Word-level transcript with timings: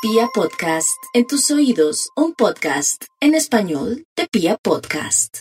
Pia 0.00 0.28
Podcast, 0.32 0.96
en 1.12 1.26
tus 1.26 1.50
oídos, 1.50 2.10
un 2.14 2.32
podcast 2.32 3.02
en 3.20 3.34
español 3.34 4.04
de 4.16 4.28
Pia 4.30 4.56
Podcast. 4.62 5.38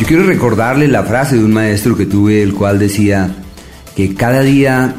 Yo 0.00 0.06
quiero 0.06 0.22
recordarle 0.22 0.88
la 0.88 1.02
frase 1.02 1.36
de 1.36 1.44
un 1.44 1.52
maestro 1.52 1.94
que 1.94 2.06
tuve, 2.06 2.42
el 2.42 2.54
cual 2.54 2.78
decía 2.78 3.28
que 3.94 4.14
cada 4.14 4.40
día 4.40 4.94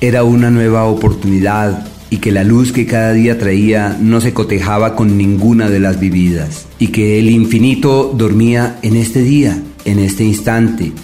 era 0.00 0.24
una 0.24 0.50
nueva 0.50 0.84
oportunidad 0.84 1.86
y 2.08 2.16
que 2.16 2.32
la 2.32 2.42
luz 2.42 2.72
que 2.72 2.86
cada 2.86 3.12
día 3.12 3.38
traía 3.38 3.98
no 4.00 4.22
se 4.22 4.32
cotejaba 4.32 4.96
con 4.96 5.18
ninguna 5.18 5.68
de 5.68 5.80
las 5.80 6.00
vividas 6.00 6.64
y 6.78 6.86
que 6.88 7.18
el 7.18 7.28
infinito 7.28 8.14
dormía 8.14 8.78
en 8.80 8.96
este 8.96 9.20
día, 9.20 9.62
en 9.84 9.98
este 9.98 10.24
instante 10.24 10.94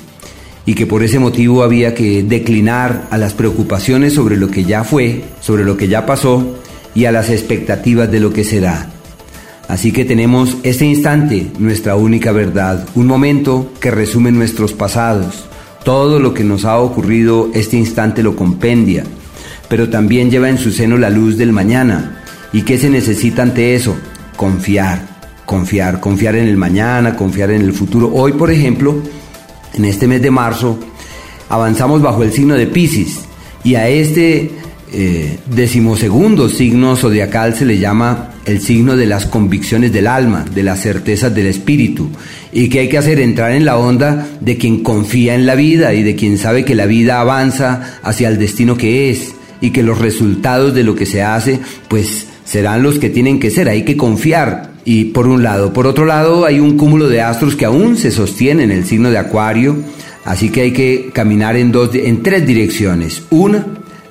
y 0.66 0.74
que 0.74 0.86
por 0.86 1.02
ese 1.02 1.18
motivo 1.18 1.62
había 1.62 1.94
que 1.94 2.22
declinar 2.22 3.08
a 3.10 3.18
las 3.18 3.34
preocupaciones 3.34 4.14
sobre 4.14 4.36
lo 4.36 4.50
que 4.50 4.64
ya 4.64 4.84
fue, 4.84 5.24
sobre 5.40 5.64
lo 5.64 5.76
que 5.76 5.88
ya 5.88 6.06
pasó 6.06 6.56
y 6.94 7.04
a 7.04 7.12
las 7.12 7.30
expectativas 7.30 8.10
de 8.10 8.20
lo 8.20 8.32
que 8.32 8.44
será. 8.44 8.90
Así 9.68 9.92
que 9.92 10.04
tenemos 10.04 10.58
este 10.62 10.84
instante, 10.84 11.50
nuestra 11.58 11.96
única 11.96 12.32
verdad, 12.32 12.86
un 12.94 13.06
momento 13.06 13.72
que 13.80 13.90
resume 13.90 14.30
nuestros 14.30 14.72
pasados. 14.72 15.46
Todo 15.84 16.18
lo 16.18 16.32
que 16.32 16.44
nos 16.44 16.64
ha 16.64 16.78
ocurrido 16.78 17.50
este 17.54 17.76
instante 17.76 18.22
lo 18.22 18.36
compendia, 18.36 19.04
pero 19.68 19.88
también 19.88 20.30
lleva 20.30 20.48
en 20.48 20.58
su 20.58 20.70
seno 20.70 20.96
la 20.96 21.10
luz 21.10 21.36
del 21.36 21.52
mañana. 21.52 22.22
¿Y 22.52 22.62
qué 22.62 22.78
se 22.78 22.88
necesita 22.88 23.42
ante 23.42 23.74
eso? 23.74 23.96
Confiar, 24.36 25.00
confiar, 25.44 26.00
confiar 26.00 26.36
en 26.36 26.46
el 26.46 26.56
mañana, 26.56 27.16
confiar 27.16 27.50
en 27.50 27.62
el 27.62 27.72
futuro. 27.72 28.10
Hoy, 28.14 28.32
por 28.32 28.50
ejemplo, 28.50 28.96
en 29.74 29.84
este 29.84 30.06
mes 30.06 30.22
de 30.22 30.30
marzo, 30.30 30.78
avanzamos 31.48 32.02
bajo 32.02 32.22
el 32.22 32.32
signo 32.32 32.54
de 32.54 32.66
Pisces 32.66 33.20
y 33.62 33.74
a 33.74 33.88
este 33.88 34.50
eh, 34.92 35.38
decimosegundo 35.46 36.48
signo 36.48 36.94
zodiacal 36.94 37.54
se 37.54 37.64
le 37.64 37.78
llama 37.78 38.30
el 38.44 38.60
signo 38.60 38.96
de 38.96 39.06
las 39.06 39.26
convicciones 39.26 39.92
del 39.92 40.06
alma, 40.06 40.44
de 40.54 40.62
las 40.62 40.82
certezas 40.82 41.34
del 41.34 41.46
espíritu, 41.46 42.10
y 42.52 42.68
que 42.68 42.80
hay 42.80 42.88
que 42.88 42.98
hacer 42.98 43.18
entrar 43.18 43.52
en 43.52 43.64
la 43.64 43.76
onda 43.76 44.28
de 44.40 44.56
quien 44.56 44.82
confía 44.82 45.34
en 45.34 45.46
la 45.46 45.54
vida 45.54 45.94
y 45.94 46.02
de 46.02 46.14
quien 46.14 46.38
sabe 46.38 46.64
que 46.64 46.74
la 46.74 46.86
vida 46.86 47.20
avanza 47.20 47.98
hacia 48.02 48.28
el 48.28 48.38
destino 48.38 48.76
que 48.76 49.10
es 49.10 49.34
y 49.60 49.70
que 49.70 49.82
los 49.82 49.98
resultados 49.98 50.74
de 50.74 50.84
lo 50.84 50.94
que 50.94 51.06
se 51.06 51.22
hace 51.22 51.58
pues 51.88 52.26
serán 52.44 52.82
los 52.82 52.98
que 52.98 53.10
tienen 53.10 53.40
que 53.40 53.50
ser, 53.50 53.68
hay 53.68 53.82
que 53.82 53.96
confiar 53.96 54.73
y 54.84 55.06
por 55.06 55.26
un 55.26 55.42
lado. 55.42 55.72
Por 55.72 55.86
otro 55.86 56.04
lado, 56.04 56.44
hay 56.44 56.60
un 56.60 56.76
cúmulo 56.76 57.08
de 57.08 57.20
astros 57.20 57.56
que 57.56 57.64
aún 57.64 57.96
se 57.96 58.10
sostienen 58.10 58.70
en 58.70 58.78
el 58.78 58.84
signo 58.84 59.10
de 59.10 59.18
Acuario, 59.18 59.76
así 60.24 60.50
que 60.50 60.62
hay 60.62 60.72
que 60.72 61.10
caminar 61.12 61.56
en, 61.56 61.72
dos, 61.72 61.94
en 61.94 62.22
tres 62.22 62.46
direcciones. 62.46 63.22
Una, 63.30 63.66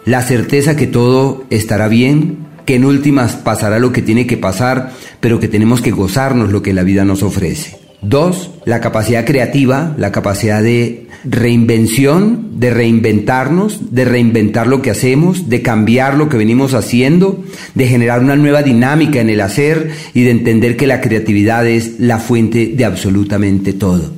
la 0.05 0.21
certeza 0.21 0.75
que 0.75 0.87
todo 0.87 1.45
estará 1.49 1.87
bien, 1.87 2.39
que 2.65 2.75
en 2.75 2.85
últimas 2.85 3.35
pasará 3.35 3.79
lo 3.79 3.91
que 3.91 4.01
tiene 4.01 4.25
que 4.25 4.37
pasar, 4.37 4.91
pero 5.19 5.39
que 5.39 5.47
tenemos 5.47 5.81
que 5.81 5.91
gozarnos 5.91 6.51
lo 6.51 6.61
que 6.61 6.73
la 6.73 6.83
vida 6.83 7.05
nos 7.05 7.23
ofrece. 7.23 7.82
Dos, 8.03 8.51
la 8.65 8.81
capacidad 8.81 9.25
creativa, 9.25 9.95
la 9.97 10.11
capacidad 10.11 10.61
de 10.61 11.07
reinvención, 11.23 12.59
de 12.59 12.69
reinventarnos, 12.69 13.95
de 13.95 14.03
reinventar 14.03 14.67
lo 14.67 14.81
que 14.81 14.91
hacemos, 14.91 15.49
de 15.49 15.61
cambiar 15.61 16.15
lo 16.15 16.27
que 16.27 16.35
venimos 16.35 16.73
haciendo, 16.73 17.43
de 17.75 17.87
generar 17.87 18.21
una 18.21 18.35
nueva 18.35 18.61
dinámica 18.61 19.21
en 19.21 19.29
el 19.29 19.39
hacer 19.39 19.91
y 20.13 20.23
de 20.23 20.31
entender 20.31 20.75
que 20.75 20.85
la 20.85 20.99
creatividad 20.99 21.65
es 21.65 21.99
la 21.99 22.19
fuente 22.19 22.73
de 22.75 22.83
absolutamente 22.83 23.71
todo. 23.71 24.11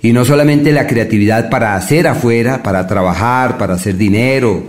Y 0.00 0.12
no 0.12 0.24
solamente 0.24 0.72
la 0.72 0.86
creatividad 0.86 1.50
para 1.50 1.76
hacer 1.76 2.06
afuera, 2.06 2.62
para 2.62 2.86
trabajar, 2.86 3.58
para 3.58 3.74
hacer 3.74 3.98
dinero, 3.98 4.62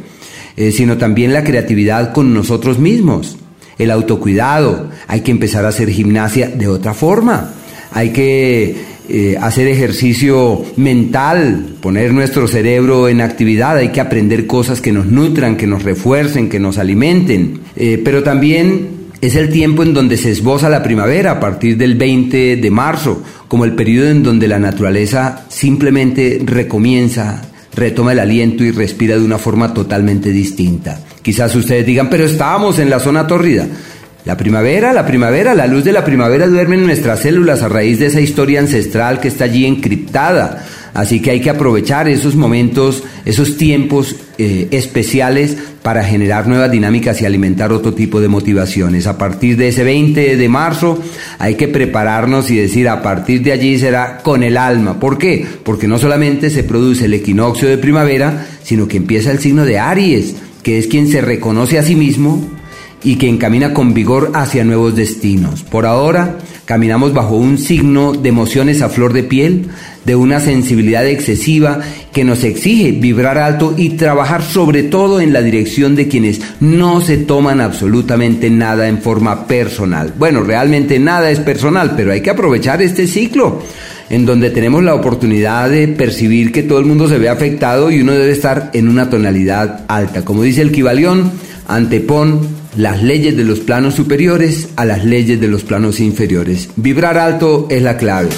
eh, 0.57 0.73
sino 0.73 0.97
también 0.97 1.31
la 1.31 1.45
creatividad 1.45 2.11
con 2.11 2.33
nosotros 2.33 2.77
mismos, 2.77 3.37
el 3.77 3.91
autocuidado. 3.91 4.89
Hay 5.07 5.21
que 5.21 5.31
empezar 5.31 5.63
a 5.63 5.69
hacer 5.69 5.89
gimnasia 5.89 6.49
de 6.49 6.67
otra 6.67 6.93
forma 6.93 7.53
hay 7.91 8.09
que 8.09 8.75
eh, 9.11 9.37
hacer 9.41 9.67
ejercicio 9.67 10.63
mental, 10.75 11.65
poner 11.81 12.13
nuestro 12.13 12.47
cerebro 12.47 13.09
en 13.09 13.21
actividad, 13.21 13.77
hay 13.77 13.89
que 13.89 14.01
aprender 14.01 14.45
cosas 14.45 14.81
que 14.81 14.91
nos 14.91 15.07
nutran, 15.07 15.57
que 15.57 15.65
nos 15.65 15.83
refuercen, 15.83 16.47
que 16.47 16.59
nos 16.59 16.77
alimenten, 16.77 17.61
eh, 17.75 17.99
pero 18.03 18.21
también 18.21 18.99
es 19.21 19.35
el 19.35 19.49
tiempo 19.49 19.83
en 19.83 19.93
donde 19.93 20.15
se 20.15 20.31
esboza 20.31 20.69
la 20.69 20.83
primavera 20.83 21.31
a 21.31 21.39
partir 21.39 21.75
del 21.75 21.95
20 21.95 22.57
de 22.57 22.71
marzo, 22.71 23.23
como 23.47 23.65
el 23.65 23.73
periodo 23.73 24.09
en 24.09 24.21
donde 24.21 24.47
la 24.47 24.59
naturaleza 24.59 25.45
simplemente 25.49 26.39
recomienza, 26.45 27.41
retoma 27.75 28.13
el 28.13 28.19
aliento 28.19 28.63
y 28.63 28.71
respira 28.71 29.17
de 29.17 29.25
una 29.25 29.37
forma 29.37 29.73
totalmente 29.73 30.29
distinta. 30.29 31.01
Quizás 31.21 31.55
ustedes 31.55 31.85
digan, 31.85 32.09
pero 32.09 32.25
estábamos 32.25 32.79
en 32.79 32.89
la 32.89 32.99
zona 32.99 33.27
tórrida. 33.27 33.67
La 34.25 34.35
primavera, 34.35 34.91
la 34.91 35.05
primavera, 35.05 35.55
la 35.55 35.65
luz 35.65 35.85
de 35.85 35.93
la 35.93 36.03
primavera 36.03 36.47
duerme 36.47 36.75
en 36.75 36.85
nuestras 36.85 37.21
células 37.21 37.61
a 37.61 37.69
raíz 37.69 37.99
de 37.99 38.07
esa 38.07 38.19
historia 38.19 38.59
ancestral 38.59 39.21
que 39.21 39.29
está 39.29 39.45
allí 39.45 39.65
encriptada. 39.65 40.65
Así 40.93 41.21
que 41.21 41.31
hay 41.31 41.39
que 41.39 41.49
aprovechar 41.49 42.09
esos 42.09 42.35
momentos, 42.35 43.03
esos 43.23 43.57
tiempos 43.57 44.15
eh, 44.37 44.67
especiales 44.71 45.55
para 45.81 46.03
generar 46.03 46.47
nuevas 46.47 46.69
dinámicas 46.69 47.21
y 47.21 47.25
alimentar 47.25 47.71
otro 47.71 47.93
tipo 47.93 48.19
de 48.19 48.27
motivaciones. 48.27 49.07
A 49.07 49.17
partir 49.17 49.55
de 49.55 49.69
ese 49.69 49.83
20 49.83 50.35
de 50.35 50.49
marzo 50.49 51.01
hay 51.37 51.55
que 51.55 51.69
prepararnos 51.69 52.51
y 52.51 52.57
decir 52.57 52.89
a 52.89 53.01
partir 53.01 53.41
de 53.41 53.53
allí 53.53 53.79
será 53.79 54.17
con 54.17 54.43
el 54.43 54.57
alma. 54.57 54.99
¿Por 54.99 55.17
qué? 55.17 55.45
Porque 55.63 55.87
no 55.87 55.97
solamente 55.97 56.49
se 56.49 56.63
produce 56.63 57.05
el 57.05 57.13
equinoccio 57.13 57.69
de 57.69 57.77
primavera, 57.77 58.45
sino 58.63 58.87
que 58.87 58.97
empieza 58.97 59.31
el 59.31 59.39
signo 59.39 59.63
de 59.63 59.79
Aries, 59.79 60.35
que 60.61 60.77
es 60.77 60.87
quien 60.87 61.07
se 61.07 61.21
reconoce 61.21 61.79
a 61.79 61.83
sí 61.83 61.95
mismo 61.95 62.58
y 63.03 63.15
que 63.15 63.29
encamina 63.29 63.73
con 63.73 63.93
vigor 63.93 64.31
hacia 64.33 64.63
nuevos 64.63 64.95
destinos. 64.95 65.63
Por 65.63 65.85
ahora, 65.85 66.37
caminamos 66.65 67.13
bajo 67.13 67.35
un 67.35 67.57
signo 67.57 68.13
de 68.13 68.29
emociones 68.29 68.81
a 68.81 68.89
flor 68.89 69.13
de 69.13 69.23
piel, 69.23 69.69
de 70.05 70.15
una 70.15 70.39
sensibilidad 70.39 71.05
excesiva 71.07 71.79
que 72.11 72.23
nos 72.23 72.43
exige 72.43 72.91
vibrar 72.91 73.37
alto 73.37 73.73
y 73.77 73.91
trabajar 73.91 74.43
sobre 74.43 74.83
todo 74.83 75.21
en 75.21 75.33
la 75.33 75.41
dirección 75.41 75.95
de 75.95 76.07
quienes 76.07 76.41
no 76.59 77.01
se 77.01 77.17
toman 77.17 77.61
absolutamente 77.61 78.49
nada 78.49 78.87
en 78.87 78.99
forma 79.01 79.47
personal. 79.47 80.13
Bueno, 80.17 80.41
realmente 80.41 80.99
nada 80.99 81.31
es 81.31 81.39
personal, 81.39 81.93
pero 81.95 82.11
hay 82.11 82.21
que 82.21 82.31
aprovechar 82.31 82.81
este 82.81 83.07
ciclo 83.07 83.61
en 84.09 84.25
donde 84.25 84.49
tenemos 84.49 84.83
la 84.83 84.95
oportunidad 84.95 85.69
de 85.69 85.87
percibir 85.87 86.51
que 86.51 86.63
todo 86.63 86.79
el 86.79 86.85
mundo 86.85 87.07
se 87.07 87.19
ve 87.19 87.29
afectado 87.29 87.91
y 87.91 88.01
uno 88.01 88.13
debe 88.13 88.31
estar 88.31 88.71
en 88.73 88.89
una 88.89 89.09
tonalidad 89.09 89.85
alta. 89.87 90.25
Como 90.25 90.41
dice 90.41 90.61
el 90.61 90.71
Kibalión, 90.71 91.31
antepon 91.67 92.58
las 92.77 93.03
leyes 93.03 93.35
de 93.35 93.43
los 93.43 93.59
planos 93.59 93.95
superiores 93.95 94.69
a 94.75 94.85
las 94.85 95.03
leyes 95.03 95.39
de 95.39 95.47
los 95.47 95.63
planos 95.63 95.99
inferiores. 95.99 96.69
Vibrar 96.75 97.17
alto 97.17 97.67
es 97.69 97.81
la 97.81 97.97
clave. 97.97 98.29